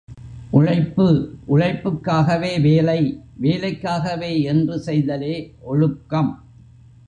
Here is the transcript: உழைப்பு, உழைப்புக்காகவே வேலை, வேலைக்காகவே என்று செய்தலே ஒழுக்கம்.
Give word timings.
உழைப்பு, 0.49 1.37
உழைப்புக்காகவே 1.47 2.61
வேலை, 2.61 3.21
வேலைக்காகவே 3.41 4.41
என்று 4.41 4.81
செய்தலே 4.85 5.51
ஒழுக்கம். 5.61 6.43